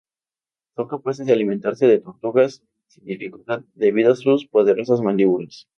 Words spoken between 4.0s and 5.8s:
a sus poderosas mandíbulas.